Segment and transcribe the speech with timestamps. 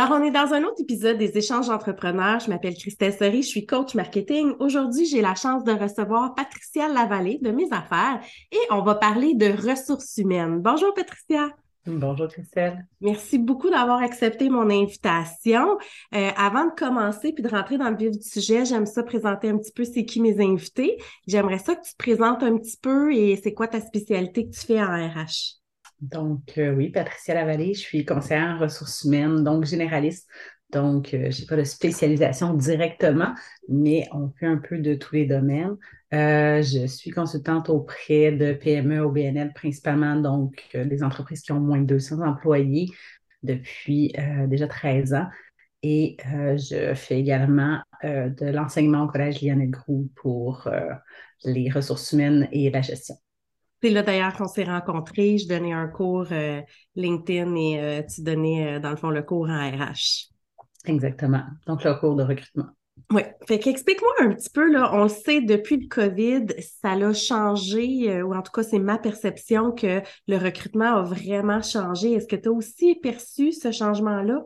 [0.00, 2.40] Alors, on est dans un autre épisode des échanges entrepreneurs.
[2.40, 4.54] Je m'appelle Christelle Sori, je suis coach marketing.
[4.58, 8.18] Aujourd'hui, j'ai la chance de recevoir Patricia Lavallée de Mes Affaires
[8.50, 10.62] et on va parler de ressources humaines.
[10.62, 11.50] Bonjour Patricia.
[11.84, 12.86] Bonjour Christelle.
[13.02, 15.76] Merci beaucoup d'avoir accepté mon invitation.
[16.14, 19.50] Euh, avant de commencer puis de rentrer dans le vif du sujet, j'aime ça présenter
[19.50, 20.96] un petit peu c'est qui mes invités.
[21.26, 24.54] J'aimerais ça que tu te présentes un petit peu et c'est quoi ta spécialité que
[24.54, 25.59] tu fais en RH.
[26.00, 30.28] Donc, euh, oui, Patricia Lavallée, je suis conseillère en ressources humaines, donc généraliste.
[30.72, 33.34] Donc, euh, je n'ai pas de spécialisation directement,
[33.68, 35.76] mais on fait un peu de tous les domaines.
[36.14, 41.60] Euh, je suis consultante auprès de PME au BNL principalement, donc des entreprises qui ont
[41.60, 42.88] moins de 200 employés
[43.42, 44.12] depuis
[44.48, 45.26] déjà 13 ans.
[45.82, 50.68] Et je fais également de l'enseignement au Collège Lionel Groux pour
[51.44, 53.16] les ressources humaines et la gestion.
[53.82, 55.38] C'est là d'ailleurs qu'on s'est rencontrés.
[55.38, 56.60] Je donnais un cours euh,
[56.96, 60.28] LinkedIn et euh, tu donnais, euh, dans le fond, le cours en RH.
[60.84, 61.42] Exactement.
[61.66, 62.66] Donc, le cours de recrutement.
[63.10, 63.22] Oui.
[63.48, 66.46] Fait qu'explique-moi un petit peu, là, on sait depuis le COVID,
[66.82, 71.62] ça l'a changé, ou en tout cas, c'est ma perception que le recrutement a vraiment
[71.62, 72.12] changé.
[72.12, 74.44] Est-ce que tu as aussi perçu ce changement-là?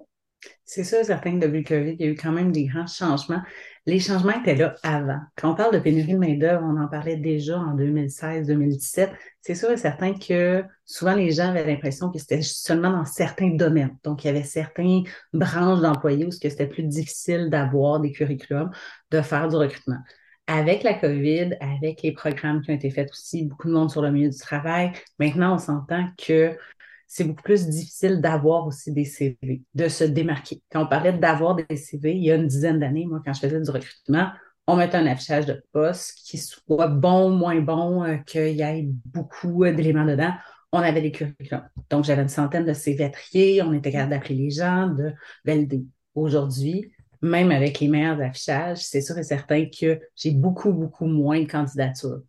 [0.64, 2.86] C'est ça, certain que depuis le COVID, il y a eu quand même des grands
[2.86, 3.42] changements.
[3.86, 5.20] Les changements étaient là avant.
[5.36, 9.10] Quand on parle de pénurie de main-d'œuvre, on en parlait déjà en 2016-2017.
[9.42, 13.50] C'est sûr et certain que souvent les gens avaient l'impression que c'était seulement dans certains
[13.50, 13.94] domaines.
[14.02, 15.02] Donc, il y avait certains
[15.34, 18.70] branches d'employés où c'était plus difficile d'avoir des curriculums,
[19.10, 19.98] de faire du recrutement.
[20.46, 24.00] Avec la COVID, avec les programmes qui ont été faits aussi, beaucoup de monde sur
[24.00, 26.56] le milieu du travail, maintenant, on s'entend que
[27.14, 30.60] c'est beaucoup plus difficile d'avoir aussi des CV, de se démarquer.
[30.72, 33.38] Quand on parlait d'avoir des CV, il y a une dizaine d'années, moi, quand je
[33.38, 34.30] faisais du recrutement,
[34.66, 38.88] on mettait un affichage de poste qui soit bon, moins bon, euh, qu'il y ait
[39.04, 40.32] beaucoup d'éléments dedans.
[40.72, 41.68] On avait des curriculums.
[41.88, 45.12] Donc, j'avais une centaine de CV trier, on était capable d'appeler les gens, de
[45.44, 45.84] valider.
[46.16, 46.90] Aujourd'hui,
[47.22, 51.46] même avec les meilleurs affichages, c'est sûr et certain que j'ai beaucoup, beaucoup moins de
[51.46, 52.22] candidatures.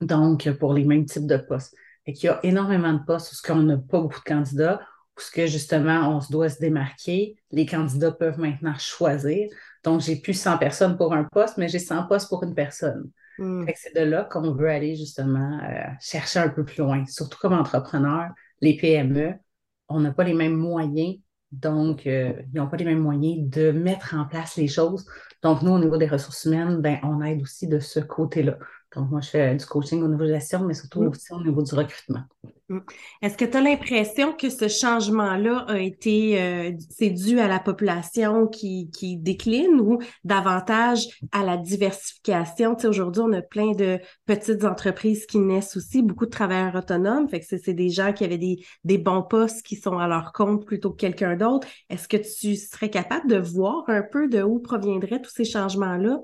[0.00, 1.74] Donc, pour les mêmes types de postes.
[2.06, 4.80] Et qu'il y a énormément de postes où ce qu'on n'a pas beaucoup de candidats,
[5.16, 7.36] où ce que justement on se doit se démarquer.
[7.50, 9.48] Les candidats peuvent maintenant choisir.
[9.84, 13.10] Donc, j'ai plus 100 personnes pour un poste, mais j'ai 100 postes pour une personne.
[13.38, 13.64] Hmm.
[13.74, 17.04] C'est de là qu'on veut aller justement euh, chercher un peu plus loin.
[17.06, 18.30] Surtout comme entrepreneur,
[18.60, 19.34] les PME,
[19.88, 21.16] on n'a pas les mêmes moyens
[21.52, 25.06] donc, euh, ils n'ont pas les mêmes moyens de mettre en place les choses.
[25.42, 28.56] Donc, nous, au niveau des ressources humaines, ben, on aide aussi de ce côté-là.
[28.94, 31.42] Donc, moi, je fais du coaching au niveau de la gestion, mais surtout aussi au
[31.42, 32.22] niveau du recrutement.
[32.68, 32.78] Mm.
[33.22, 37.58] Est-ce que tu as l'impression que ce changement-là a été, euh, c'est dû à la
[37.58, 42.74] population qui, qui décline ou davantage à la diversification?
[42.74, 46.74] Tu sais, aujourd'hui, on a plein de petites entreprises qui naissent aussi, beaucoup de travailleurs
[46.74, 47.28] autonomes.
[47.28, 50.32] Fait que c'est des gens qui avaient des, des bons postes qui sont à leur
[50.32, 51.66] compte plutôt que quelqu'un d'autre.
[51.88, 56.20] Est-ce que tu serais capable de voir un peu de où proviendraient tous ces changements-là?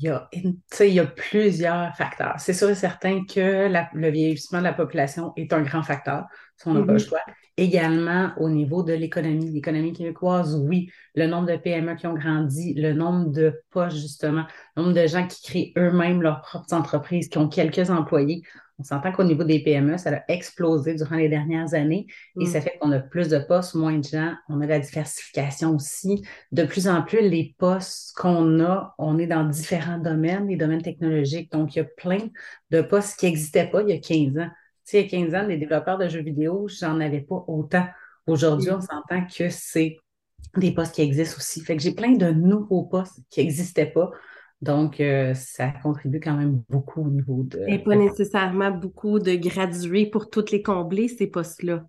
[0.00, 2.34] Il y a, il y a plusieurs facteurs.
[2.38, 6.24] C'est sûr et certain que le vieillissement de la population est un grand facteur,
[6.56, 7.08] si on n'a pas le mm-hmm.
[7.08, 7.20] choix.
[7.56, 12.74] Également, au niveau de l'économie, l'économie québécoise, oui, le nombre de PME qui ont grandi,
[12.74, 14.44] le nombre de postes, justement,
[14.76, 18.42] le nombre de gens qui créent eux-mêmes leurs propres entreprises, qui ont quelques employés.
[18.78, 22.06] On s'entend qu'au niveau des PME, ça a explosé durant les dernières années
[22.38, 22.46] et mm.
[22.46, 24.34] ça fait qu'on a plus de postes, moins de gens.
[24.48, 26.24] On a la diversification aussi.
[26.52, 30.82] De plus en plus, les postes qu'on a, on est dans différents domaines, les domaines
[30.82, 31.50] technologiques.
[31.50, 32.28] Donc, il y a plein
[32.70, 34.50] de postes qui n'existaient pas il y a 15 ans.
[34.86, 37.44] Tu sais, il y a 15 ans, les développeurs de jeux vidéo, j'en avais pas
[37.48, 37.86] autant.
[38.26, 39.96] Aujourd'hui, on s'entend que c'est
[40.56, 41.60] des postes qui existent aussi.
[41.62, 44.10] Fait que j'ai plein de nouveaux postes qui n'existaient pas.
[44.60, 47.62] Donc, euh, ça contribue quand même beaucoup au niveau de.
[47.68, 51.84] Et pas nécessairement beaucoup de gradués pour toutes les combler, ces postes-là.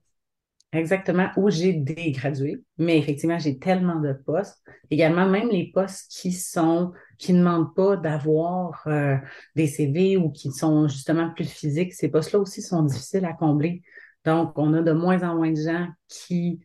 [0.71, 4.61] Exactement, où j'ai des gradués, mais effectivement, j'ai tellement de postes.
[4.91, 9.17] Également, même les postes qui sont, qui ne demandent pas d'avoir euh,
[9.55, 13.81] des CV ou qui sont justement plus physiques, ces postes-là aussi sont difficiles à combler.
[14.25, 16.59] Donc, on a de moins en moins de gens qui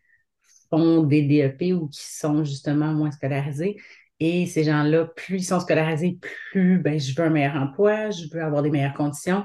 [0.68, 3.76] font des DEP ou qui sont justement moins scolarisés.
[4.26, 6.18] Et ces gens-là, plus ils sont scolarisés,
[6.50, 9.44] plus ben, je veux un meilleur emploi, je veux avoir des meilleures conditions,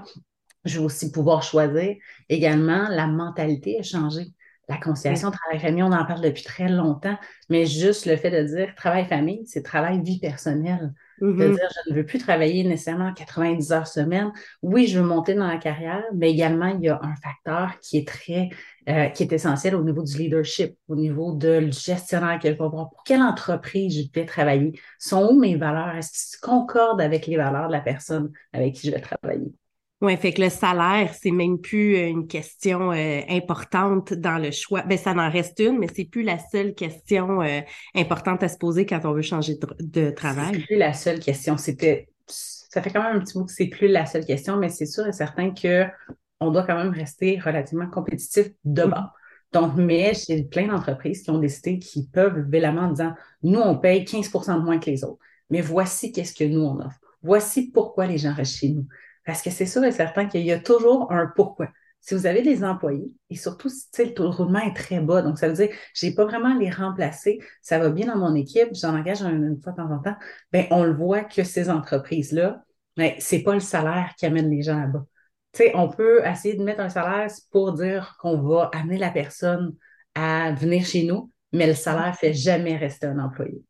[0.63, 1.97] je veux aussi pouvoir choisir.
[2.29, 4.27] Également, la mentalité a changé.
[4.69, 7.17] La conciliation travail-famille, on en parle depuis très longtemps,
[7.49, 10.93] mais juste le fait de dire travail-famille, c'est travail-vie personnelle.
[11.19, 11.55] De mm-hmm.
[11.55, 14.31] dire, je ne veux plus travailler nécessairement 90 heures semaine.
[14.61, 17.97] Oui, je veux monter dans la carrière, mais également, il y a un facteur qui
[17.97, 18.47] est très,
[18.89, 22.71] euh, qui est essentiel au niveau du leadership, au niveau de gestionnaire quelque part.
[22.71, 24.73] Pour quelle entreprise je vais travailler?
[24.97, 25.95] Sont où mes valeurs?
[25.95, 29.53] Est-ce qu'ils concordent avec les valeurs de la personne avec qui je vais travailler?
[30.01, 34.49] Oui, fait que le salaire, c'est même plus euh, une question euh, importante dans le
[34.51, 34.81] choix.
[34.83, 37.59] Ben, ça n'en reste une, mais c'est plus la seule question euh,
[37.95, 40.51] importante à se poser quand on veut changer de, de travail.
[40.53, 41.57] C'est plus la seule question.
[41.57, 44.69] C'était, ça fait quand même un petit bout que c'est plus la seule question, mais
[44.69, 45.85] c'est sûr et certain que
[46.39, 48.89] on doit quand même rester relativement compétitif de mm-hmm.
[48.89, 49.13] bas.
[49.51, 53.13] Donc, mais j'ai plein d'entreprises qui ont décidé qu'ils peuvent lever la main en disant,
[53.41, 55.19] nous, on paye 15% de moins que les autres.
[55.49, 56.99] Mais voici qu'est-ce que nous, on offre.
[57.23, 58.87] Voici pourquoi les gens restent chez nous.
[59.25, 61.67] Parce que c'est sûr et certain qu'il y a toujours un pourquoi.
[62.01, 65.21] Si vous avez des employés, et surtout si le taux de roulement est très bas,
[65.21, 68.17] donc ça veut dire je n'ai pas vraiment à les remplacer, ça va bien dans
[68.17, 70.15] mon équipe, j'en engage une, fois de temps en temps,
[70.53, 72.63] bien, on le voit que ces entreprises-là,
[72.95, 75.05] ben, ce n'est pas le salaire qui amène les gens là-bas.
[75.73, 79.75] On peut essayer de mettre un salaire pour dire qu'on va amener la personne
[80.15, 83.63] à venir chez nous, mais le salaire ne fait jamais rester un employé.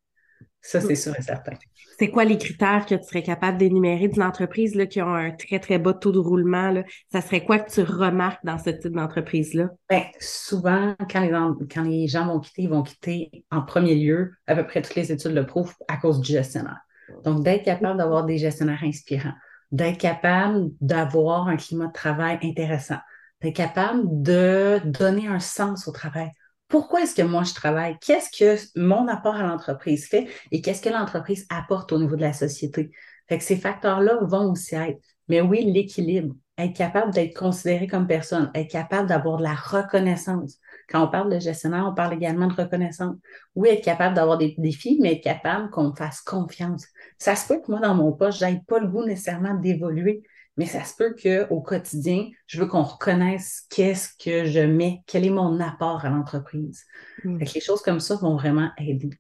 [0.61, 1.53] Ça, c'est sûr et certain.
[1.97, 5.31] C'est quoi les critères que tu serais capable d'énumérer d'une entreprise là, qui a un
[5.31, 6.69] très, très bas taux de roulement?
[6.69, 6.83] Là?
[7.11, 9.69] Ça serait quoi que tu remarques dans ce type d'entreprise-là?
[9.89, 11.29] Bien, souvent, quand les,
[11.73, 14.95] quand les gens vont quitter, ils vont quitter en premier lieu, à peu près toutes
[14.95, 16.79] les études le prouvent, à cause du gestionnaire.
[17.23, 19.33] Donc, d'être capable d'avoir des gestionnaires inspirants,
[19.71, 22.99] d'être capable d'avoir un climat de travail intéressant,
[23.41, 26.31] d'être capable de donner un sens au travail
[26.69, 27.97] pourquoi est-ce que moi je travaille?
[27.99, 32.21] Qu'est-ce que mon apport à l'entreprise fait et qu'est-ce que l'entreprise apporte au niveau de
[32.21, 32.91] la société?
[33.27, 34.99] Fait que ces facteurs-là vont aussi être.
[35.27, 40.59] Mais oui, l'équilibre, être capable d'être considéré comme personne, être capable d'avoir de la reconnaissance.
[40.89, 43.15] Quand on parle de gestionnaire, on parle également de reconnaissance.
[43.55, 46.85] Oui, être capable d'avoir des défis, mais être capable qu'on me fasse confiance.
[47.17, 50.23] Ça se peut que moi, dans mon poste, j'aille pas le goût nécessairement d'évoluer,
[50.57, 55.25] mais ça se peut qu'au quotidien, je veux qu'on reconnaisse qu'est-ce que je mets, quel
[55.25, 56.83] est mon apport à l'entreprise.
[57.23, 57.37] Mm.
[57.37, 59.11] Les choses comme ça vont vraiment aider.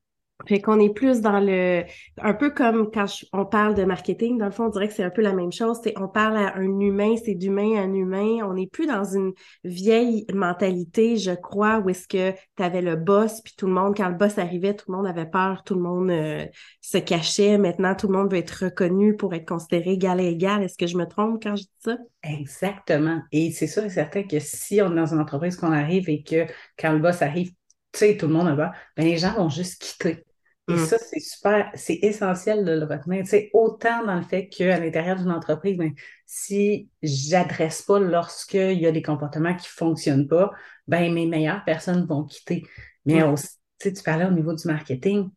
[0.47, 1.83] Fait qu'on est plus dans le,
[2.21, 5.03] un peu comme quand on parle de marketing, dans le fond, on dirait que c'est
[5.03, 5.79] un peu la même chose.
[5.83, 8.39] C'est, on parle à un humain, c'est d'humain à un humain.
[8.43, 9.33] On n'est plus dans une
[9.65, 13.95] vieille mentalité, je crois, où est-ce que tu avais le boss, puis tout le monde,
[13.95, 16.45] quand le boss arrivait, tout le monde avait peur, tout le monde euh,
[16.81, 17.57] se cachait.
[17.57, 20.63] Maintenant, tout le monde veut être reconnu pour être considéré égal à égal.
[20.63, 21.97] Est-ce que je me trompe quand je dis ça?
[22.23, 23.21] Exactement.
[23.33, 26.23] Et c'est sûr et certain que si on est dans une entreprise qu'on arrive et
[26.23, 26.45] que
[26.77, 27.49] quand le boss arrive,
[27.91, 30.23] tu sais, tout le monde a peur, ben les gens vont juste quitter.
[30.69, 30.85] Et mm.
[30.85, 33.23] ça, c'est super, c'est essentiel de le retenir.
[33.23, 35.93] Tu sais, autant dans le fait qu'à l'intérieur d'une entreprise, ben,
[36.25, 40.51] si j'adresse pas lorsqu'il y a des comportements qui fonctionnent pas,
[40.87, 42.65] ben mes meilleures personnes vont quitter.
[43.05, 43.49] Mais aussi,
[43.81, 45.29] tu parlais au niveau du marketing,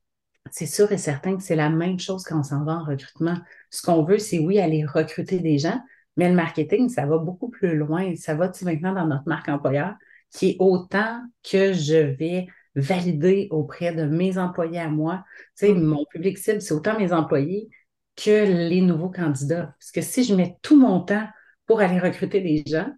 [0.51, 3.39] c'est sûr et certain que c'est la même chose quand on s'en va en recrutement.
[3.71, 5.81] Ce qu'on veut, c'est oui, aller recruter des gens,
[6.17, 8.15] mais le marketing, ça va beaucoup plus loin.
[8.17, 9.95] Ça va maintenant dans notre marque employeur,
[10.31, 15.25] qui est autant que je vais valider auprès de mes employés à moi.
[15.57, 15.83] Tu sais, mm.
[15.83, 17.69] mon public cible, c'est autant mes employés
[18.17, 19.75] que les nouveaux candidats.
[19.79, 21.27] Parce que si je mets tout mon temps
[21.67, 22.91] pour aller recruter des gens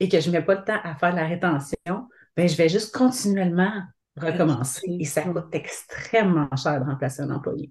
[0.00, 2.68] et que je ne mets pas le temps à faire la rétention, ben, je vais
[2.68, 3.72] juste continuellement
[4.16, 4.86] recommencer.
[5.00, 7.70] Et ça coûte extrêmement cher de remplacer un employé.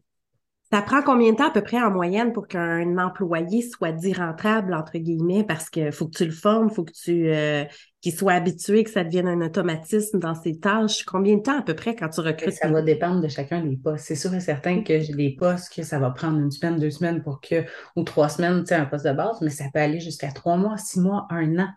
[0.72, 4.14] Ça prend combien de temps à peu près en moyenne pour qu'un employé soit dit
[4.14, 7.66] rentable, entre guillemets, parce qu'il faut que tu le formes, il faut que tu euh,
[8.00, 11.04] qu'il soit habitué, que ça devienne un automatisme dans ses tâches.
[11.04, 12.54] Combien de temps à peu près quand tu recrutes?
[12.54, 14.06] Ça va dépendre de chacun des postes.
[14.06, 16.90] C'est sûr et certain que j'ai des postes que ça va prendre une semaine, deux
[16.90, 17.66] semaines pour que,
[17.98, 20.56] ou trois semaines, tu sais, un poste de base, mais ça peut aller jusqu'à trois
[20.56, 21.68] mois, six mois, un an.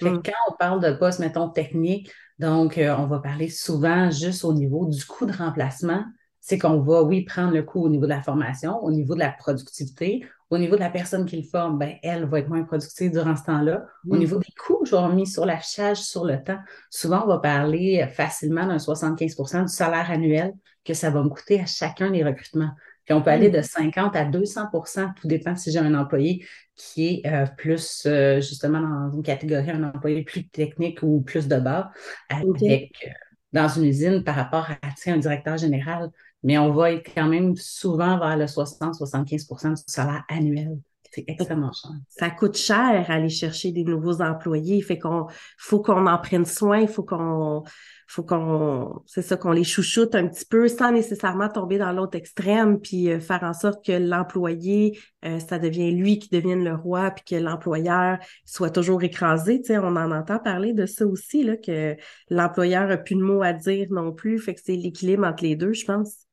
[0.00, 0.22] Fait mm.
[0.24, 4.52] quand on parle de postes, mettons, techniques, donc euh, on va parler souvent juste au
[4.52, 6.04] niveau du coût de remplacement
[6.46, 9.20] c'est qu'on va, oui, prendre le coup au niveau de la formation, au niveau de
[9.20, 12.64] la productivité, au niveau de la personne qui le forme, ben, elle va être moins
[12.64, 13.86] productive durant ce temps-là.
[14.10, 14.18] Au mm.
[14.18, 16.58] niveau des coûts, je mis sur l'affichage sur le temps.
[16.90, 20.52] Souvent, on va parler facilement d'un 75% du salaire annuel
[20.84, 22.72] que ça va me coûter à chacun des recrutements.
[23.06, 23.52] Puis on peut aller mm.
[23.52, 26.44] de 50 à 200% tout dépend si j'ai un employé
[26.76, 31.48] qui est euh, plus euh, justement dans une catégorie, un employé plus technique ou plus
[31.48, 31.90] de bas,
[32.28, 33.10] avec euh,
[33.54, 36.10] dans une usine par rapport à un directeur général
[36.44, 40.78] mais on va être quand même souvent vers le 60-75% du salaire annuel.
[41.14, 41.92] C'est extrêmement cher.
[42.08, 44.82] Ça coûte cher aller chercher des nouveaux employés.
[44.82, 45.26] Fait qu'on
[45.58, 47.62] faut qu'on en prenne soin, il faut qu'on
[48.08, 52.18] faut qu'on c'est ça qu'on les chouchoute un petit peu sans nécessairement tomber dans l'autre
[52.18, 56.74] extrême puis euh, faire en sorte que l'employé euh, ça devient lui qui devienne le
[56.74, 61.06] roi puis que l'employeur soit toujours écrasé, tu sais, on en entend parler de ça
[61.06, 61.96] aussi là que
[62.28, 65.56] l'employeur a plus de mots à dire non plus, fait que c'est l'équilibre entre les
[65.56, 66.24] deux, je pense.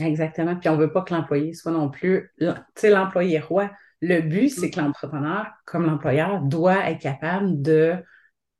[0.00, 0.56] Exactement.
[0.56, 3.70] Puis on ne veut pas que l'employé soit non plus, tu sais, l'employé roi.
[4.02, 7.96] Le but, c'est que l'entrepreneur, comme l'employeur, doit être capable de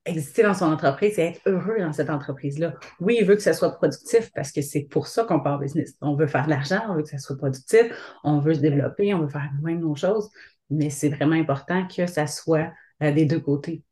[0.07, 2.75] exister dans son entreprise et être heureux dans cette entreprise-là.
[3.01, 5.95] Oui, il veut que ça soit productif parce que c'est pour ça qu'on part business.
[6.01, 7.93] On veut faire de l'argent, on veut que ça soit productif,
[8.25, 10.31] on veut se développer, on veut faire nous-mêmes nos choses.
[10.71, 13.83] mais c'est vraiment important que ça soit euh, des deux côtés.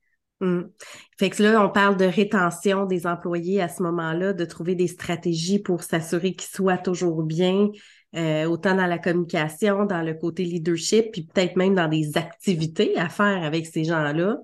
[0.45, 0.71] Hum.
[1.19, 4.89] Fait que là, on parle de rétention des employés à ce moment-là, de trouver des
[4.89, 7.71] stratégies pour s'assurer qu'ils soient toujours bien,
[8.15, 12.95] euh, autant dans la communication, dans le côté leadership, puis peut-être même dans des activités
[12.99, 14.37] à faire avec ces gens-là,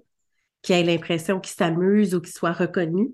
[0.63, 3.11] qui aient l'impression qu'ils s'amusent ou qu'ils soient reconnus.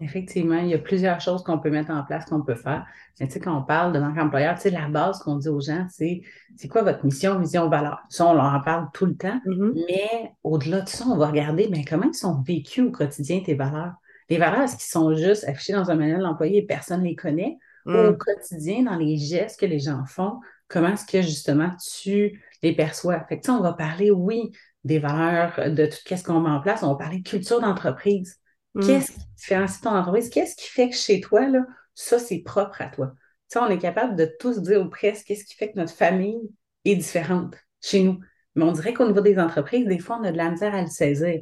[0.00, 2.84] Effectivement, il y a plusieurs choses qu'on peut mettre en place, qu'on peut faire.
[3.18, 5.48] Mais tu sais, quand on parle de manque employeur, tu sais, la base qu'on dit
[5.48, 6.20] aux gens, c'est
[6.56, 8.00] c'est quoi votre mission, vision, valeur?
[8.10, 9.40] Ça, on leur en parle tout le temps.
[9.46, 9.84] Mm-hmm.
[9.88, 13.54] Mais au-delà de ça, on va regarder mais comment ils sont vécus au quotidien tes
[13.54, 13.94] valeurs?
[14.28, 17.16] Les valeurs, est-ce qu'ils sont juste affichées dans un manuel d'employé et personne ne les
[17.16, 17.58] connaît?
[17.92, 18.18] Ou au Mm.
[18.18, 23.20] quotidien, dans les gestes que les gens font, comment est-ce que justement tu les perçois?
[23.28, 24.50] Fait que tu sais, on va parler, oui,
[24.84, 26.82] des valeurs, de tout ce qu'on met en place.
[26.82, 28.40] On va parler de culture d'entreprise.
[28.76, 28.86] Mm.
[28.86, 30.28] Qu'est-ce qui différencie ton entreprise?
[30.28, 31.64] Qu'est-ce qui fait que chez toi, là,
[31.94, 33.14] ça, c'est propre à toi?
[33.48, 35.94] Tu sais, on est capable de tous dire ou presque qu'est-ce qui fait que notre
[35.94, 36.50] famille
[36.84, 38.20] est différente chez nous.
[38.54, 40.82] Mais on dirait qu'au niveau des entreprises, des fois, on a de la misère à
[40.82, 41.40] le saisir.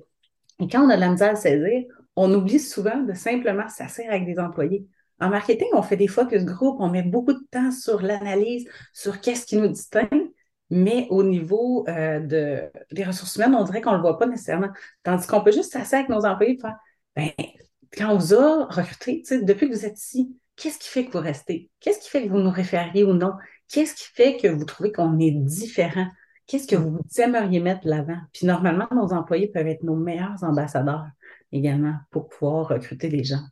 [0.61, 3.69] Et quand on a de la misère à le saisir, on oublie souvent de simplement
[3.69, 4.87] s'asseoir avec des employés.
[5.21, 9.21] En marketing, on fait des focus group, on met beaucoup de temps sur l'analyse, sur
[9.21, 10.31] qu'est-ce qui nous distingue,
[10.71, 14.27] mais au niveau euh, de, des ressources humaines, on dirait qu'on ne le voit pas
[14.27, 14.71] nécessairement.
[15.03, 16.77] Tandis qu'on peut juste s'asseoir avec nos employés et faire
[17.17, 17.31] ben,
[17.97, 21.23] quand on vous a recruté, depuis que vous êtes ici, qu'est-ce qui fait que vous
[21.23, 21.71] restez?
[21.81, 23.33] Qu'est-ce qui fait que vous nous référiez ou non?
[23.69, 26.07] Qu'est-ce qui fait que vous trouvez qu'on est différent?
[26.47, 28.19] Qu'est-ce que vous aimeriez mettre de l'avant?
[28.33, 31.07] Puis normalement, nos employés peuvent être nos meilleurs ambassadeurs
[31.53, 33.43] également pour pouvoir recruter des gens.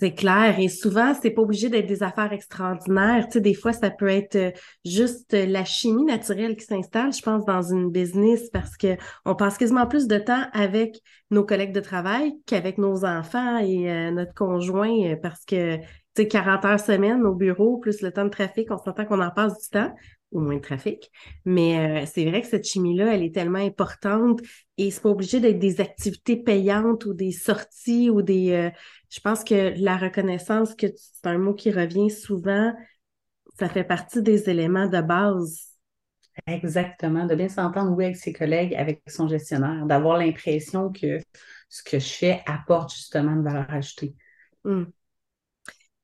[0.00, 0.58] C'est clair.
[0.58, 3.26] Et souvent, c'est pas obligé d'être des affaires extraordinaires.
[3.26, 4.50] Tu sais, des fois, ça peut être euh,
[4.82, 9.34] juste euh, la chimie naturelle qui s'installe, je pense, dans une business parce que on
[9.34, 14.10] passe quasiment plus de temps avec nos collègues de travail qu'avec nos enfants et euh,
[14.10, 15.82] notre conjoint parce que, tu
[16.16, 19.30] sais, 40 heures semaine au bureau, plus le temps de trafic, on s'entend qu'on en
[19.30, 19.94] passe du temps
[20.32, 21.10] ou moins de trafic.
[21.44, 24.40] Mais c'est vrai que cette chimie-là, elle est tellement importante
[24.78, 28.52] et c'est pas obligé d'être des activités payantes ou des sorties ou des...
[28.52, 28.70] euh,
[29.10, 32.72] je pense que la reconnaissance, que c'est un mot qui revient souvent,
[33.58, 35.68] ça fait partie des éléments de base.
[36.46, 41.18] Exactement, de bien s'entendre, oui, avec ses collègues, avec son gestionnaire, d'avoir l'impression que
[41.68, 44.14] ce que je fais apporte justement une valeur ajoutée.
[44.64, 44.92] Hmm.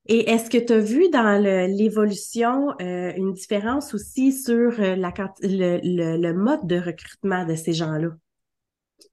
[0.06, 5.10] Et est-ce que tu as vu dans l'évolution euh, une différence aussi sur euh, la,
[5.12, 8.08] quanti- le, le- le mode de recrutement de ces gens-là?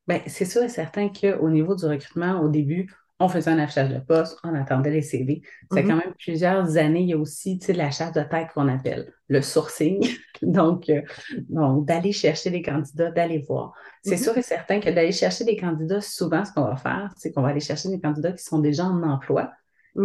[0.07, 2.89] Bien, c'est sûr et certain qu'au niveau du recrutement, au début,
[3.23, 5.41] on faisait un affichage de poste, on attendait les CV.
[5.71, 5.87] C'est Mhm.
[5.87, 7.01] quand même plusieurs années.
[7.01, 9.99] Il y a aussi, sais, la chasse de tête qu'on appelle le sourcing.
[10.41, 11.01] Donc, euh,
[11.49, 13.73] donc d'aller chercher des candidats, d'aller voir.
[14.01, 14.23] C'est Mhm.
[14.23, 17.41] sûr et certain que d'aller chercher des candidats, souvent, ce qu'on va faire, c'est qu'on
[17.41, 19.51] va aller chercher des candidats qui sont déjà en emploi,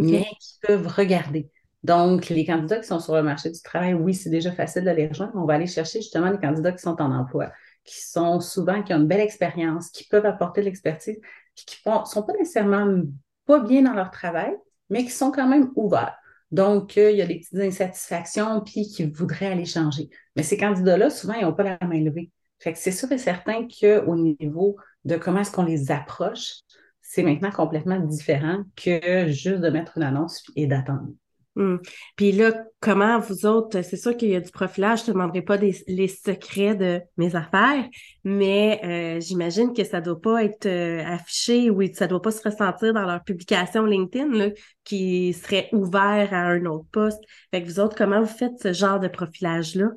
[0.01, 1.51] mais qui peuvent regarder.
[1.85, 4.91] Donc, les candidats qui sont sur le marché du travail, oui, c'est déjà facile de
[4.91, 5.33] les rejoindre.
[5.37, 7.53] On va aller chercher justement les candidats qui sont en emploi,
[7.85, 11.19] qui sont souvent, qui ont une belle expérience, qui peuvent apporter de l'expertise,
[11.67, 13.03] qui ne sont pas nécessairement
[13.47, 14.55] pas bien dans leur travail,
[14.91, 16.17] mais qui sont quand même ouverts.
[16.51, 20.09] Donc, euh, il y a des petites insatisfactions, puis qui voudraient aller changer.
[20.37, 22.31] Mais ces candidats-là, souvent, ils n'ont pas la main levée.
[22.59, 26.61] Fait que c'est sûr et certain qu'au niveau de comment est-ce qu'on les approche,
[27.01, 31.09] c'est maintenant complètement différent que juste de mettre une annonce et d'attendre.
[31.59, 31.79] Hmm.
[32.15, 35.43] Puis là, comment vous autres, c'est sûr qu'il y a du profilage, je te demanderai
[35.43, 37.85] pas les secrets de mes affaires,
[38.23, 42.49] mais euh, j'imagine que ça doit pas être euh, affiché ou ça doit pas se
[42.49, 44.51] ressentir dans leur publication LinkedIn
[44.85, 47.25] qui serait ouvert à un autre poste.
[47.53, 49.89] Vous autres, comment vous faites ce genre de profilage-là?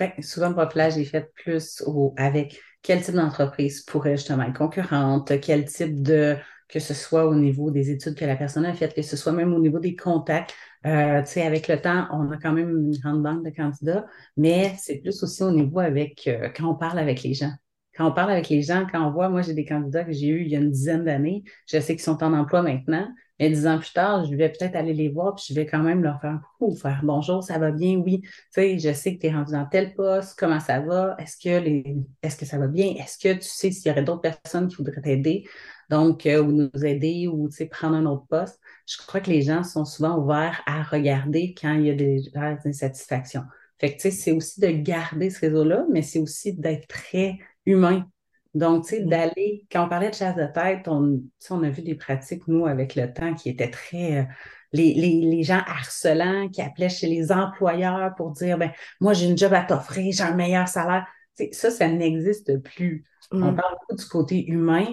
[0.00, 1.84] Ben, souvent, le profilage est fait plus
[2.16, 6.36] avec quel type d'entreprise pourrait justement être concurrente, quel type de,
[6.68, 9.32] que ce soit au niveau des études que la personne a faites, que ce soit
[9.32, 10.54] même au niveau des contacts.
[10.86, 14.06] Euh, tu sais, avec le temps, on a quand même une grande banque de candidats,
[14.36, 17.50] mais c'est plus aussi au niveau avec, euh, quand on parle avec les gens.
[17.96, 20.28] Quand on parle avec les gens, quand on voit, moi, j'ai des candidats que j'ai
[20.28, 23.08] eus il y a une dizaine d'années, je sais qu'ils sont en emploi maintenant,
[23.40, 25.80] mais dix ans plus tard, je vais peut-être aller les voir, puis je vais quand
[25.82, 28.20] même leur faire un coucou, faire bonjour, ça va bien, oui.
[28.22, 31.16] Tu sais, je sais que tu es rendu dans tel poste, comment ça va?
[31.18, 32.94] Est-ce que les, est-ce que ça va bien?
[32.98, 35.46] Est-ce que tu sais s'il y aurait d'autres personnes qui voudraient t'aider?
[35.88, 38.60] Donc, euh, ou nous aider, ou tu sais, prendre un autre poste.
[38.86, 42.20] Je crois que les gens sont souvent ouverts à regarder quand il y a des,
[42.22, 43.44] des insatisfactions.
[43.78, 47.38] Fait que, tu sais, c'est aussi de garder ce réseau-là, mais c'est aussi d'être très
[47.66, 48.06] humain.
[48.54, 49.06] Donc, tu sais, Mm.
[49.06, 52.66] d'aller, quand on parlait de chasse de tête, on, on a vu des pratiques, nous,
[52.66, 54.24] avec le temps, qui étaient très, euh,
[54.72, 59.26] les, les, les gens harcelants, qui appelaient chez les employeurs pour dire, ben, moi, j'ai
[59.26, 61.06] une job à t'offrir, j'ai un meilleur salaire.
[61.36, 63.04] Tu sais, ça, ça n'existe plus.
[63.40, 63.54] On Hmm.
[63.54, 64.86] parle beaucoup du côté humain,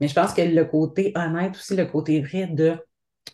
[0.00, 2.76] mais je pense que le côté honnête aussi, le côté vrai de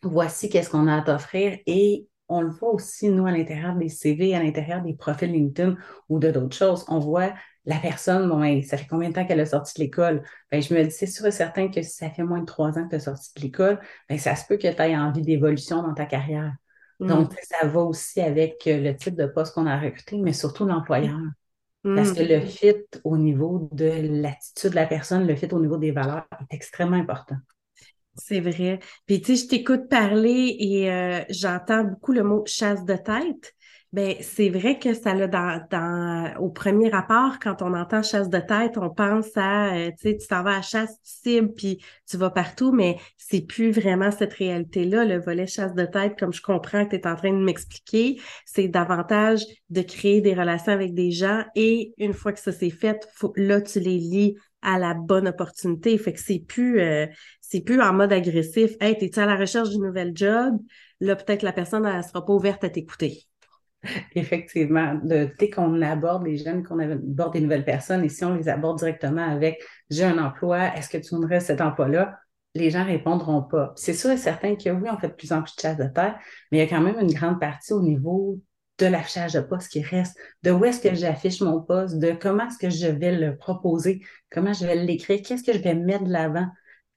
[0.02, 3.88] voici qu'est-ce qu'on a à t'offrir et on le voit aussi, nous, à l'intérieur des
[3.88, 5.76] CV, à l'intérieur des profils LinkedIn
[6.08, 6.84] ou de d'autres choses.
[6.88, 7.32] On voit
[7.64, 10.22] la personne, bon, ben, ça fait combien de temps qu'elle a sorti de l'école?
[10.50, 12.78] Ben, je me dis, c'est sûr et certain que si ça fait moins de trois
[12.78, 15.22] ans que tu as sorti de l'école, ben, ça se peut que tu aies envie
[15.22, 16.52] d'évolution dans ta carrière.
[17.00, 17.06] Mm.
[17.06, 20.64] Donc, ça va aussi avec euh, le type de poste qu'on a recruté, mais surtout
[20.64, 21.18] l'employeur.
[21.82, 22.46] Parce que le mm.
[22.46, 26.54] fit au niveau de l'attitude de la personne, le fit au niveau des valeurs est
[26.54, 27.36] extrêmement important.
[28.16, 28.80] C'est vrai.
[29.06, 33.54] Puis tu sais, je t'écoute parler et euh, j'entends beaucoup le mot chasse de tête.
[33.92, 38.28] Ben, c'est vrai que ça l'a dans, dans, au premier rapport, quand on entend chasse
[38.28, 41.52] de tête, on pense à, euh, tu sais, tu t'en vas à chasse, tu cibles,
[41.54, 46.18] puis tu vas partout, mais c'est plus vraiment cette réalité-là, le volet chasse de tête,
[46.18, 50.34] comme je comprends que tu es en train de m'expliquer, c'est davantage de créer des
[50.34, 54.36] relations avec des gens et une fois que ça s'est fait, là, tu les lis
[54.62, 55.96] à la bonne opportunité.
[55.96, 57.06] Fait que c'est plus, euh,
[57.40, 58.72] c'est plus en mode agressif.
[58.80, 60.58] Hey, t'es-tu à la recherche d'une nouvelle job?
[61.00, 63.26] Là, peut-être la personne, elle sera pas ouverte à t'écouter.
[64.14, 68.34] Effectivement, de, dès qu'on aborde les jeunes, qu'on aborde des nouvelles personnes, et si on
[68.34, 72.18] les aborde directement avec j'ai un emploi, est-ce que tu voudrais cet emploi-là?
[72.54, 73.72] Les gens répondront pas.
[73.76, 75.88] C'est sûr et certain que oui, on fait de plus en plus de chasse de
[75.88, 76.18] terre,
[76.50, 78.40] mais il y a quand même une grande partie au niveau
[78.78, 82.46] de l'affichage de poste qui reste, de où est-ce que j'affiche mon poste, de comment
[82.46, 86.04] est-ce que je vais le proposer, comment je vais l'écrire, qu'est-ce que je vais mettre
[86.04, 86.46] de l'avant.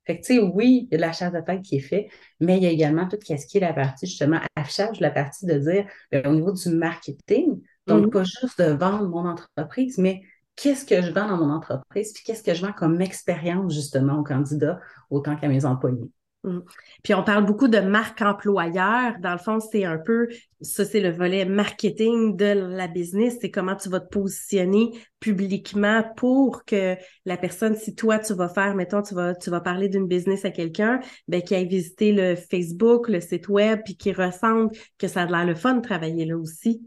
[0.10, 1.82] Fait que, tu sais, oui, il y a de la chasse de tête qui est
[1.82, 2.08] faite,
[2.40, 5.46] mais il y a également tout ce qui est la partie, justement, affichage, la partie
[5.46, 8.10] de dire, ben, au niveau du marketing, donc mm-hmm.
[8.10, 10.24] pas juste de vendre mon entreprise, mais
[10.56, 14.18] qu'est-ce que je vends dans mon entreprise, puis qu'est-ce que je vends comme expérience, justement,
[14.18, 14.80] aux candidats,
[15.12, 16.10] autant qu'à mes employés.
[16.44, 16.60] Mm.
[17.04, 19.14] Puis on parle beaucoup de marque employeur.
[19.20, 20.28] Dans le fond, c'est un peu,
[20.62, 23.38] ça c'est le volet marketing de la business.
[23.42, 28.50] C'est comment tu vas te positionner publiquement pour que la personne, si toi tu vas
[28.50, 32.12] faire, mettons, tu vas, tu vas parler d'une business à quelqu'un, ben qui aille visiter
[32.14, 35.82] le Facebook, le site web, puis qui ressente que ça a l'air le fun de
[35.82, 36.82] travailler là aussi.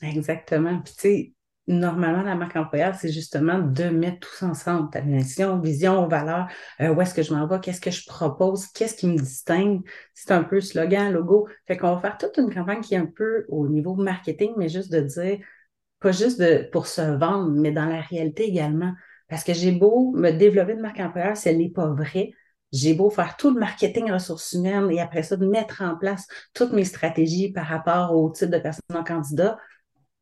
[0.00, 0.80] Exactement.
[0.80, 1.32] Puis tu sais,
[1.66, 6.48] normalement, la marque employeur, c'est justement de mettre tous ensemble ta mission, vision, valeur,
[6.80, 9.82] euh, où est-ce que je m'en vais, qu'est-ce que je propose, qu'est-ce qui me distingue.
[10.14, 11.48] C'est un peu slogan, logo.
[11.66, 14.68] Fait qu'on va faire toute une campagne qui est un peu au niveau marketing, mais
[14.68, 15.38] juste de dire,
[16.00, 18.92] pas juste de, pour se vendre, mais dans la réalité également.
[19.28, 22.32] Parce que j'ai beau me développer de marque employeur si elle n'est pas vraie,
[22.72, 26.26] j'ai beau faire tout le marketing ressources humaines et après ça, de mettre en place
[26.54, 29.58] toutes mes stratégies par rapport au type de personnes en candidat,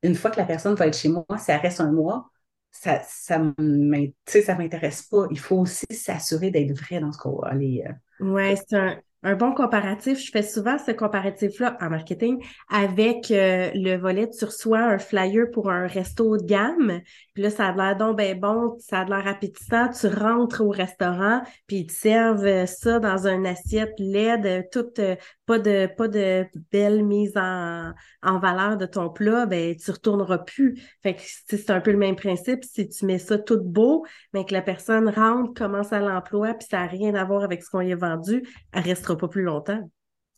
[0.02, 2.30] une fois que la personne va être chez moi, si elle reste un mois,
[2.70, 5.26] ça ça m'intéresse pas.
[5.30, 7.84] Il faut aussi s'assurer d'être vrai dans ce qu'on va aller.
[7.86, 8.76] Euh, oui, c'est
[9.22, 10.18] un, bon comparatif.
[10.18, 15.50] Je fais souvent ce comparatif-là en marketing avec euh, le volet, tu reçois un flyer
[15.52, 17.00] pour un resto de gamme,
[17.40, 19.88] là, ça a l'air donc ben bon, ça a l'air appétissant.
[19.88, 25.16] Tu rentres au restaurant, puis ils te servent ça dans une assiette laide, toute euh,
[25.46, 30.38] pas de pas de belle mise en, en valeur de ton plat, ben tu retourneras
[30.38, 30.80] plus.
[31.02, 32.64] Fait que c'est un peu le même principe.
[32.64, 36.68] Si tu mets ça tout beau, mais que la personne rentre, commence à l'emploi, puis
[36.70, 39.42] ça n'a rien à voir avec ce qu'on y a vendu, elle restera pas plus
[39.42, 39.90] longtemps.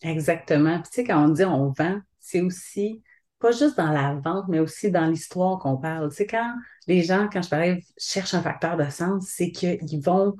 [0.02, 0.80] Exactement.
[0.80, 3.02] Puis tu sais, quand on dit on vend, c'est aussi
[3.42, 6.08] pas juste dans la vente, mais aussi dans l'histoire qu'on parle.
[6.10, 6.54] Tu sais, quand
[6.86, 10.36] les gens, quand je parlais, cherchent un facteur de sens, c'est qu'ils vont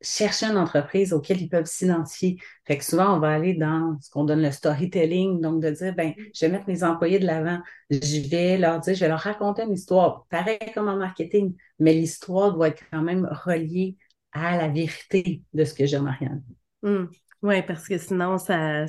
[0.00, 2.38] chercher une entreprise auquel ils peuvent s'identifier.
[2.64, 5.94] Fait que souvent, on va aller dans ce qu'on donne le storytelling, donc de dire,
[5.94, 9.20] ben, je vais mettre mes employés de l'avant, je vais leur dire, je vais leur
[9.20, 13.96] raconter une histoire, pareil comme en marketing, mais l'histoire doit être quand même reliée
[14.32, 16.42] à la vérité de ce que j'ai, Marianne.
[16.82, 17.10] Hum.
[17.42, 18.86] Oui, parce que sinon, ça,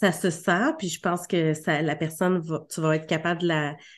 [0.00, 3.40] ça se sent, puis je pense que ça, la personne, va, tu vas être capable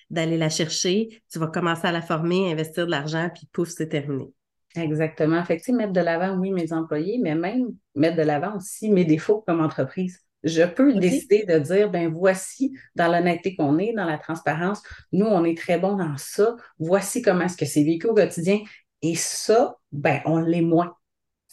[0.08, 3.88] d'aller la, chercher, tu vas commencer à la former, investir de l'argent, puis pouf, c'est
[3.88, 4.32] terminé.
[4.76, 5.44] Exactement.
[5.44, 9.04] Fait que, mettre de l'avant, oui, mes employés, mais même mettre de l'avant aussi mes
[9.04, 10.20] défauts comme entreprise.
[10.42, 14.82] Je peux décider de dire, ben voici, dans l'honnêteté qu'on est, dans la transparence,
[15.12, 16.56] nous, on est très bon dans ça.
[16.78, 18.60] Voici comment est-ce que c'est vécu au quotidien.
[19.02, 20.94] Et ça, ben, on l'est moins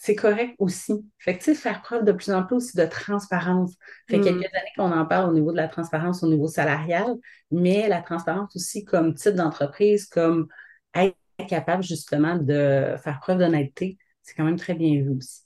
[0.00, 1.04] c'est correct aussi.
[1.18, 3.74] Fait que, tu sais, faire preuve de plus en plus aussi de transparence.
[4.08, 4.22] Fait mm.
[4.22, 7.16] quelques années qu'on en parle au niveau de la transparence au niveau salarial,
[7.50, 10.46] mais la transparence aussi comme type d'entreprise, comme
[10.94, 11.16] être
[11.48, 15.40] capable justement de faire preuve d'honnêteté, c'est quand même très bien vu aussi.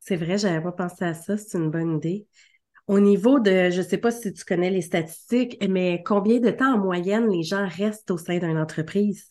[0.00, 2.26] C'est vrai, j'avais pas pensé à ça, c'est une bonne idée.
[2.88, 6.74] Au niveau de, je sais pas si tu connais les statistiques, mais combien de temps
[6.74, 9.28] en moyenne les gens restent au sein d'une entreprise?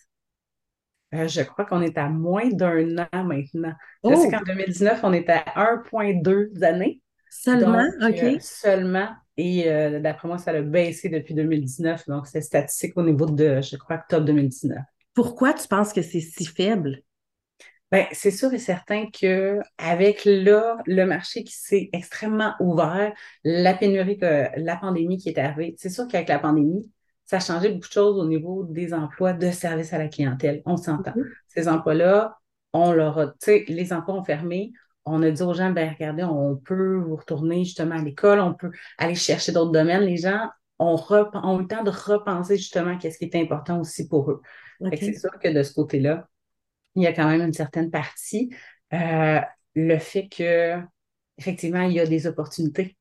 [1.15, 3.73] Euh, je crois qu'on est à moins d'un an maintenant.
[4.03, 4.31] Je sais oh!
[4.31, 7.01] qu'en 2019, on était à 1,2 années.
[7.29, 8.23] Seulement, OK.
[8.23, 9.09] Euh, seulement.
[9.37, 12.07] Et euh, d'après moi, ça a baissé depuis 2019.
[12.07, 14.77] Donc, c'est statistique au niveau de, je crois, octobre 2019.
[15.13, 17.01] Pourquoi tu penses que c'est si faible?
[17.91, 23.73] Bien, c'est sûr et certain que avec là, le marché qui s'est extrêmement ouvert, la
[23.75, 26.91] pénurie, la pandémie qui est arrivée, c'est sûr qu'avec la pandémie,
[27.25, 30.61] ça a changé beaucoup de choses au niveau des emplois de service à la clientèle.
[30.65, 31.13] On s'entend.
[31.15, 31.25] Mhm.
[31.47, 32.37] Ces emplois-là,
[32.73, 34.73] on leur a, tu sais, les emplois ont fermé.
[35.05, 38.53] On a dit aux gens, ben regardez, on peut vous retourner justement à l'école, on
[38.53, 40.01] peut aller chercher d'autres domaines.
[40.01, 44.07] Les gens ont, ont eu le temps de repenser justement qu'est-ce qui est important aussi
[44.07, 44.41] pour eux.
[44.93, 46.27] C'est sûr que de ce côté-là,
[46.95, 48.53] il y a quand même une certaine partie.
[48.93, 49.39] Euh,
[49.75, 50.79] le fait que,
[51.37, 52.97] effectivement, il y a des opportunités.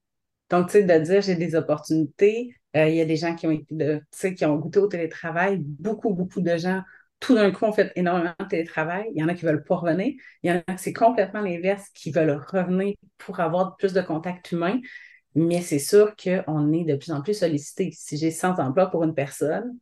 [0.50, 3.46] Donc, tu sais, de dire j'ai des opportunités, euh, il y a des gens qui
[3.46, 4.00] ont été
[4.34, 5.58] qui ont goûté au télétravail.
[5.60, 6.82] Beaucoup, beaucoup de gens,
[7.20, 9.06] tout d'un coup, ont fait énormément de télétravail.
[9.14, 10.14] Il y en a qui veulent pas revenir.
[10.42, 14.02] Il y en a qui c'est complètement l'inverse, qui veulent revenir pour avoir plus de
[14.02, 14.80] contact humain.
[15.34, 17.90] Mais c'est sûr qu'on est de plus en plus sollicité.
[17.92, 19.78] Si j'ai 100 emplois pour une personne,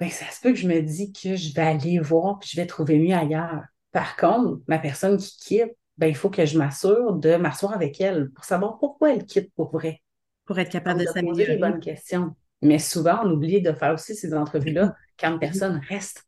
[0.00, 2.56] ben, ça se peut que je me dis que je vais aller voir puis je
[2.56, 3.62] vais trouver mieux ailleurs.
[3.92, 8.00] Par contre, ma personne qui quitte, ben, il faut que je m'assure de m'asseoir avec
[8.00, 10.02] elle pour savoir pourquoi elle quitte pour vrai.
[10.46, 12.34] Pour être capable de, poser les bonnes questions.
[12.62, 16.24] Mais souvent, on oublie de faire aussi ces entrevues-là quand une personne reste.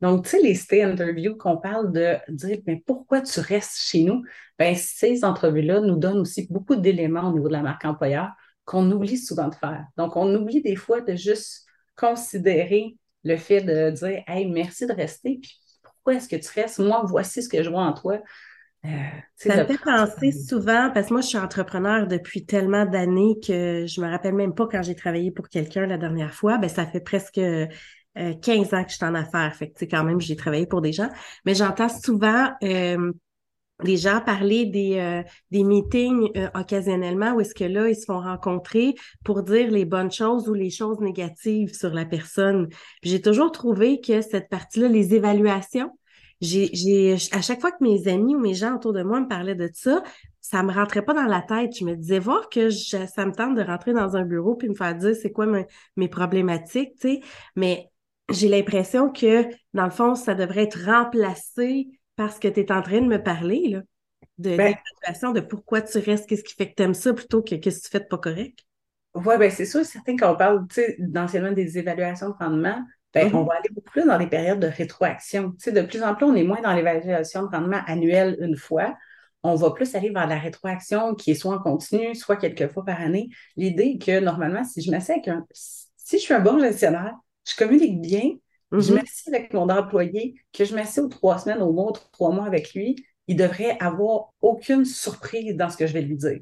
[0.00, 4.02] Donc, tu sais, les stay interviews qu'on parle de dire, mais pourquoi tu restes chez
[4.02, 4.24] nous?
[4.58, 8.30] Ben, ces entrevues-là nous donnent aussi beaucoup d'éléments au niveau de la marque employeur
[8.64, 9.86] qu'on oublie souvent de faire.
[9.96, 14.92] Donc, on oublie des fois de juste considérer le fait de dire, hey, merci de
[14.92, 16.80] rester, puis pourquoi est-ce que tu restes?
[16.80, 18.18] Moi, voici ce que je vois en toi.
[18.84, 18.88] Euh,
[19.36, 23.86] ça me fait penser souvent, parce que moi, je suis entrepreneur depuis tellement d'années que
[23.86, 26.58] je me rappelle même pas quand j'ai travaillé pour quelqu'un la dernière fois.
[26.58, 27.40] Ben, ça fait presque 15
[28.16, 29.54] euh, ans que je suis en affaires.
[29.54, 31.08] Fait que, quand même, j'ai travaillé pour des gens.
[31.44, 33.12] Mais j'entends souvent euh,
[33.84, 38.94] les gens parler des, des meetings occasionnellement où est-ce que là, ils se font rencontrer
[39.24, 42.68] pour dire les bonnes choses ou les choses négatives sur la personne.
[43.02, 45.90] J'ai toujours trouvé que cette partie-là, les évaluations,
[46.42, 49.54] j'ai, à chaque fois que mes amis ou mes gens autour de moi me parlaient
[49.54, 50.02] de ça,
[50.40, 51.76] ça me rentrait pas dans la tête.
[51.78, 54.74] Je me disais, voir que ça me tente de rentrer dans un bureau puis me
[54.74, 55.46] faire dire c'est quoi
[55.96, 57.20] mes, problématiques, tu sais.
[57.54, 57.88] Mais
[58.28, 62.82] j'ai l'impression que, dans le fond, ça devrait être remplacé parce que tu es en
[62.82, 63.82] train de me parler, là,
[64.38, 64.74] de ben
[65.34, 67.84] de pourquoi tu restes, qu'est-ce qui fait que tu aimes ça plutôt que qu'est-ce que
[67.84, 68.58] tu fais de pas correct.
[69.14, 72.82] Oui, ben c'est sûr, certain qu'on parle, tu sais, d'anciennement des évaluations de rendement.
[73.14, 73.46] Ben, on mhm.
[73.46, 75.52] va aller beaucoup plus dans les périodes de rétroaction.
[75.52, 78.56] Tu sais, de plus en plus, on est moins dans l'évaluation de rendement annuelle une
[78.56, 78.96] fois.
[79.42, 82.84] On va plus aller vers la rétroaction qui est soit en continu, soit quelques fois
[82.84, 83.28] par année.
[83.56, 87.14] L'idée est que normalement, si je m'assieds avec un, si je suis un bon gestionnaire,
[87.46, 88.30] je communique bien,
[88.70, 89.00] je mhm.
[89.00, 92.72] m'assieds avec mon employé, que je m'assieds aux trois semaines, au mois, trois mois avec
[92.72, 92.96] lui,
[93.26, 96.40] il devrait avoir aucune surprise dans ce que je vais lui dire.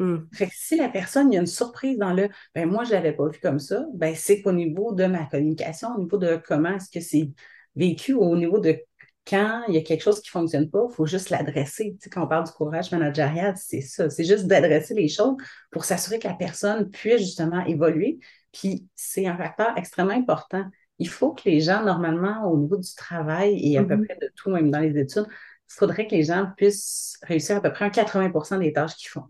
[0.00, 0.20] Hmm.
[0.32, 2.88] Fait que si la personne, il y a une surprise dans le ben moi, je
[2.90, 6.16] ne l'avais pas vu comme ça, ben c'est qu'au niveau de ma communication, au niveau
[6.16, 7.30] de comment est-ce que c'est
[7.76, 8.82] vécu, au niveau de
[9.26, 11.96] quand il y a quelque chose qui ne fonctionne pas, il faut juste l'adresser.
[12.00, 14.08] Tu sais, quand on parle du courage managérial, c'est ça.
[14.08, 15.36] C'est juste d'adresser les choses
[15.70, 18.20] pour s'assurer que la personne puisse justement évoluer.
[18.52, 20.64] Puis c'est un facteur extrêmement important.
[20.98, 24.06] Il faut que les gens, normalement, au niveau du travail et à peu mm-hmm.
[24.06, 27.60] près de tout, même dans les études, il faudrait que les gens puissent réussir à
[27.60, 29.28] peu près 80% des tâches qu'ils font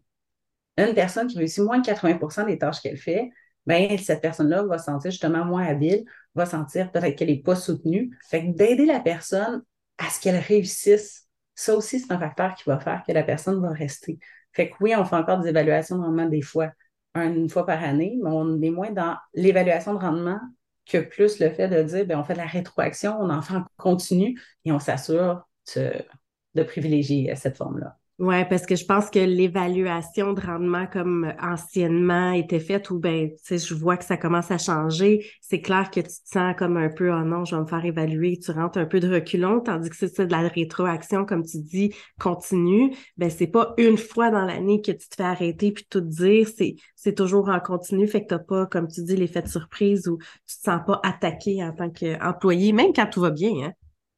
[0.76, 3.30] une personne qui réussit moins de 80% des tâches qu'elle fait,
[3.66, 6.04] ben, cette personne-là va se sentir justement moins habile,
[6.34, 8.16] va sentir peut-être qu'elle n'est pas soutenue.
[8.28, 9.62] Fait que d'aider la personne
[9.98, 13.60] à ce qu'elle réussisse, ça aussi, c'est un facteur qui va faire que la personne
[13.60, 14.18] va rester.
[14.52, 16.70] Fait que oui, on fait encore des évaluations de rendement des fois,
[17.14, 20.40] une fois par année, mais on est moins dans l'évaluation de rendement
[20.86, 23.54] que plus le fait de dire, ben, on fait de la rétroaction, on en fait
[23.54, 27.99] en continu et on s'assure de privilégier cette forme-là.
[28.20, 33.30] Oui, parce que je pense que l'évaluation de rendement comme anciennement était faite, ou ben,
[33.30, 35.24] tu sais, je vois que ça commence à changer.
[35.40, 37.82] C'est clair que tu te sens comme un peu, oh non, je vais me faire
[37.82, 41.62] évaluer, tu rentres un peu de reculon, tandis que c'est de la rétroaction, comme tu
[41.62, 42.94] dis, continue.
[43.16, 46.46] Ben, c'est pas une fois dans l'année que tu te fais arrêter puis tout dire,
[46.46, 50.08] c'est, c'est toujours en continu, fait que t'as pas, comme tu dis, l'effet de surprise
[50.08, 53.72] ou tu te sens pas attaqué en tant qu'employé, même quand tout va bien, hein.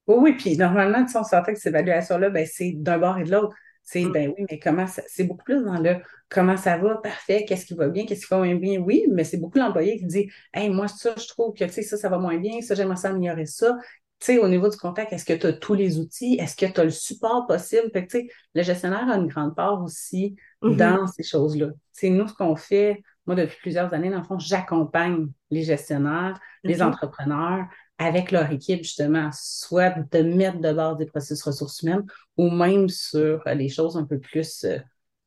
[0.09, 3.19] Oui, oui, puis normalement, tu sais, on s'entend que cette évaluation-là, ben, c'est d'un bord
[3.19, 3.55] et de l'autre.
[3.83, 4.12] C'est mm.
[4.12, 5.97] ben oui, mais comment ça, c'est beaucoup plus dans le
[6.29, 9.25] comment ça va, parfait, qu'est-ce qui va bien, qu'est-ce qui va moins bien, oui, mais
[9.25, 12.38] c'est beaucoup l'employé qui dit Hey, moi, ça, je trouve que ça, ça va moins
[12.38, 13.77] bien, ça, j'aimerais ça améliorer ça.
[14.18, 16.37] Tu sais, au niveau du contact, est-ce que tu as tous les outils?
[16.40, 17.90] Est-ce que tu as le support possible?
[17.92, 20.77] Fait que, tu sais, le gestionnaire a une grande part aussi mm-hmm.
[20.77, 21.71] dans ces choses-là.
[21.90, 26.38] C'est nous, ce qu'on fait, moi, depuis plusieurs années, dans le fond, j'accompagne les gestionnaires,
[26.62, 27.66] les entrepreneurs
[28.03, 32.05] avec leur équipe, justement, soit de mettre de base des processus ressources humaines
[32.37, 34.79] ou même sur les choses un peu plus euh,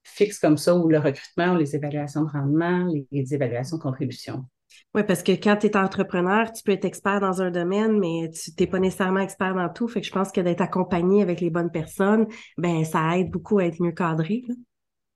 [0.03, 4.45] fixes comme ça, ou le recrutement, ou les évaluations de rendement, les, évaluations de contribution.
[4.93, 8.29] Oui, parce que quand tu es entrepreneur, tu peux être expert dans un domaine, mais
[8.31, 9.87] tu n'es pas nécessairement expert dans tout.
[9.87, 13.59] Fait que je pense que d'être accompagné avec les bonnes personnes, ben ça aide beaucoup
[13.59, 14.43] à être mieux cadré.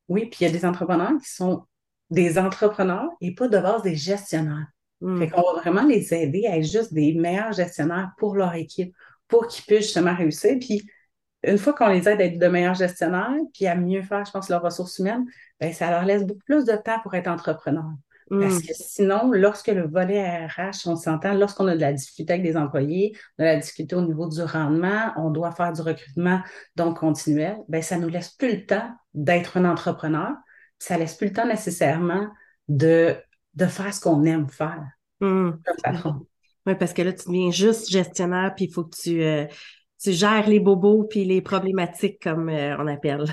[0.08, 1.66] Oui, puis il y a des entrepreneurs qui sont
[2.10, 4.68] des entrepreneurs et pas de base des gestionnaires.
[5.02, 5.20] Mm.
[5.20, 8.94] Fait qu'on va vraiment les aider à être juste des meilleurs gestionnaires pour leur équipe,
[9.28, 10.58] pour qu'ils puissent justement réussir.
[10.60, 10.90] Puis,
[11.44, 14.32] une fois qu'on les aide à être de meilleurs gestionnaires, puis à mieux faire, je
[14.32, 15.26] pense, leurs ressources humaines,
[15.60, 17.94] bien, ça leur laisse beaucoup plus de temps pour être entrepreneurs.
[18.30, 18.62] Parce mm.
[18.62, 22.58] que sinon, lorsque le volet RH, on s'entend, lorsqu'on a de la difficulté avec des
[22.58, 26.42] employés, de la difficulté au niveau du rendement, on doit faire du recrutement
[26.76, 30.34] donc continuel, bien, ça nous laisse plus le temps d'être un entrepreneur.
[30.78, 32.28] Ça laisse plus le temps nécessairement
[32.68, 33.16] de,
[33.60, 34.88] de faire ce qu'on aime faire
[35.20, 35.52] mm.
[36.66, 39.46] Oui, parce que là, tu deviens juste gestionnaire, puis il faut que tu, euh,
[40.02, 43.26] tu gères les bobos puis les problématiques, comme euh, on appelle.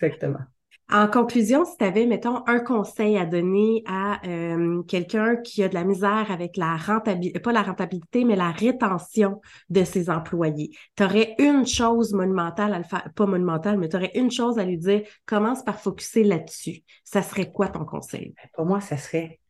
[0.00, 0.44] Exactement.
[0.88, 5.68] En conclusion, si tu avais, mettons, un conseil à donner à euh, quelqu'un qui a
[5.68, 10.70] de la misère avec la rentabilité, pas la rentabilité, mais la rétention de ses employés,
[10.96, 14.60] tu aurais une chose monumentale à le faire, pas monumentale, mais tu aurais une chose
[14.60, 16.84] à lui dire, commence par focuser là-dessus.
[17.02, 18.32] Ça serait quoi ton conseil?
[18.36, 19.40] Ben, pour moi, ça serait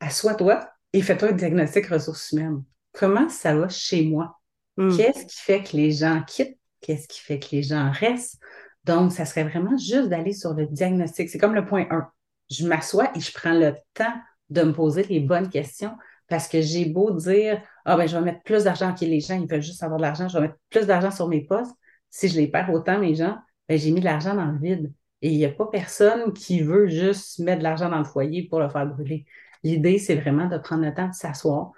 [0.00, 2.62] assois-toi et fais-toi un diagnostic ressources humaines.
[2.92, 4.38] Comment ça va chez moi?
[4.76, 4.96] Hmm.
[4.96, 6.58] Qu'est-ce qui fait que les gens quittent?
[6.80, 8.38] Qu'est-ce qui fait que les gens restent?
[8.84, 11.28] Donc, ça serait vraiment juste d'aller sur le diagnostic.
[11.28, 12.08] C'est comme le point 1.
[12.50, 14.14] Je m'assois et je prends le temps
[14.50, 15.92] de me poser les bonnes questions
[16.28, 19.34] parce que j'ai beau dire Ah, ben, je vais mettre plus d'argent que les gens,
[19.34, 21.74] ils veulent juste avoir de l'argent, je vais mettre plus d'argent sur mes postes.
[22.10, 23.36] Si je les perds autant, mes gens,
[23.68, 24.92] ben, j'ai mis de l'argent dans le vide.
[25.26, 28.46] Et il n'y a pas personne qui veut juste mettre de l'argent dans le foyer
[28.48, 29.24] pour le faire brûler.
[29.64, 31.72] L'idée, c'est vraiment de prendre le temps de s'asseoir.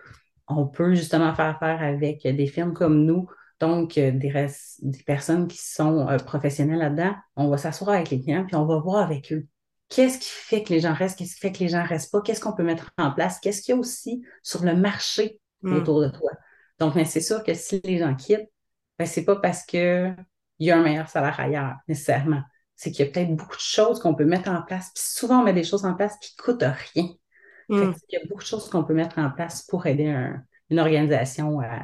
[0.49, 3.29] On peut justement faire affaire avec des firmes comme nous
[3.61, 4.47] donc, euh, des,
[4.83, 8.67] des personnes qui sont euh, professionnelles là-dedans, on va s'asseoir avec les clients, puis on
[8.67, 9.47] va voir avec eux.
[9.89, 11.19] Qu'est-ce qui fait que les gens restent?
[11.19, 12.21] Qu'est-ce qui fait que les gens ne restent pas?
[12.21, 13.41] Qu'est-ce qu'on peut mettre en place?
[13.41, 15.75] Qu'est-ce qu'il y a aussi sur le marché hmm.
[15.75, 16.31] autour de toi?
[16.79, 18.51] Donc, c'est sûr que si les gens quittent,
[18.99, 20.15] ben, c'est pas parce qu'il
[20.61, 22.43] y a un meilleur salaire ailleurs, nécessairement.
[22.79, 24.91] C'est qu'il y a peut-être beaucoup de choses qu'on peut mettre en place.
[24.95, 26.65] Puis souvent, on met des choses en place qui ne coûtent
[26.95, 27.09] rien.
[27.69, 27.93] Hmm.
[28.09, 30.07] il y a beaucoup de choses qu'on peut mettre en place pour aider
[30.71, 31.83] une organisation à,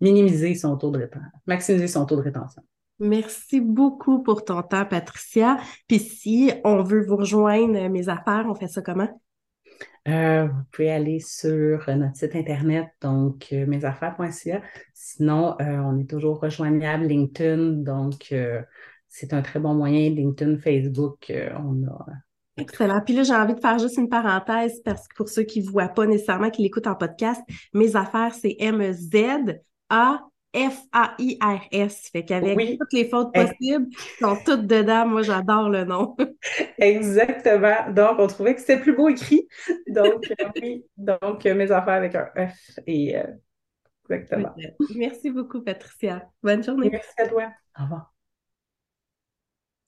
[0.00, 2.62] minimiser son taux de rétention, maximiser son taux de rétention.
[3.00, 5.56] Merci beaucoup pour ton temps, Patricia.
[5.88, 9.08] Puis si on veut vous rejoindre mes affaires, on fait ça comment?
[10.06, 14.60] Euh, vous pouvez aller sur notre site internet, donc euh, mesaffaires.ca.
[14.92, 18.32] Sinon, euh, on est toujours rejoignable LinkedIn, donc
[19.14, 20.10] c'est un très bon moyen.
[20.10, 22.06] LinkedIn, Facebook, on a
[22.56, 23.00] Excellent.
[23.00, 25.68] Puis là, j'ai envie de faire juste une parenthèse parce que pour ceux qui ne
[25.68, 29.58] voient pas nécessairement, qui l'écoutent en podcast, mes affaires, c'est M-Z
[29.90, 30.50] a-F-A-I-R-S.
[32.12, 33.86] Fait qu'avec toutes les fautes possibles,
[34.20, 35.06] sont toutes dedans.
[35.06, 36.16] Moi, j'adore le nom.
[36.78, 37.90] Exactement.
[37.92, 39.48] Donc, on trouvait que c'était plus beau écrit.
[39.88, 40.84] Donc, euh, oui.
[40.96, 43.24] Donc, euh, mes affaires avec un F et euh,
[44.08, 44.54] exactement.
[44.94, 46.28] Merci beaucoup, Patricia.
[46.42, 46.90] Bonne journée.
[46.90, 47.52] Merci à toi.
[47.78, 48.13] Au revoir.